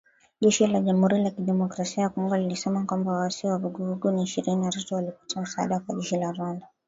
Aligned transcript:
Jeshi 0.41 0.67
la 0.67 0.79
Jamhuri 0.81 1.23
ya 1.23 1.31
Kidemokrasia 1.31 2.03
ya 2.03 2.09
Kongo 2.09 2.37
lilisema 2.37 2.85
kwamba 2.85 3.11
“waasi 3.11 3.47
wa 3.47 3.57
Vuguvugu 3.57 4.11
la 4.11 4.21
Ishirini 4.23 4.61
na 4.61 4.71
tatu, 4.71 4.95
walipata 4.95 5.41
msaada 5.41 5.79
kwa 5.79 5.95
jeshi 5.95 6.15
la 6.17 6.31
Rwanda" 6.31 6.67